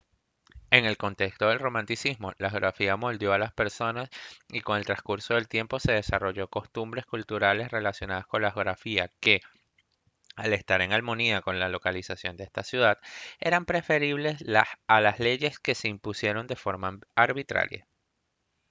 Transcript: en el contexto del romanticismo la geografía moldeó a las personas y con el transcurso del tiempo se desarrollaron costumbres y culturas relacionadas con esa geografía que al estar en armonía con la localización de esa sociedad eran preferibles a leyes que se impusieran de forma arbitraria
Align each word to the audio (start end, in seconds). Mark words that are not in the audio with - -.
en 0.71 0.85
el 0.85 0.97
contexto 0.97 1.47
del 1.49 1.59
romanticismo 1.59 2.33
la 2.39 2.49
geografía 2.49 2.95
moldeó 2.95 3.33
a 3.33 3.37
las 3.37 3.53
personas 3.53 4.09
y 4.49 4.61
con 4.61 4.79
el 4.79 4.83
transcurso 4.87 5.35
del 5.35 5.47
tiempo 5.47 5.79
se 5.79 5.91
desarrollaron 5.91 6.47
costumbres 6.47 7.03
y 7.05 7.07
culturas 7.07 7.69
relacionadas 7.69 8.25
con 8.25 8.43
esa 8.43 8.51
geografía 8.51 9.11
que 9.19 9.41
al 10.35 10.53
estar 10.53 10.81
en 10.81 10.91
armonía 10.91 11.43
con 11.43 11.59
la 11.59 11.69
localización 11.69 12.35
de 12.35 12.45
esa 12.45 12.63
sociedad 12.63 12.97
eran 13.39 13.65
preferibles 13.65 14.43
a 14.87 15.11
leyes 15.19 15.59
que 15.59 15.75
se 15.75 15.87
impusieran 15.87 16.47
de 16.47 16.55
forma 16.55 16.97
arbitraria 17.13 17.85